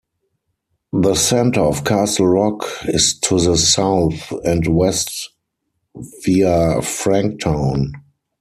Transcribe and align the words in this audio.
The 0.93 1.13
center 1.13 1.59
of 1.61 1.83
Castle 1.83 2.25
Rock 2.25 2.65
is 2.85 3.19
to 3.19 3.39
the 3.39 3.55
south 3.55 4.31
and 4.43 4.65
west 4.65 5.29
via 6.23 6.79
Franktown. 6.79 7.91